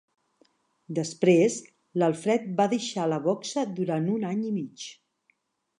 [0.99, 1.57] Després,
[2.03, 4.91] l'Alfred va deixar la boxa durant un any i mig.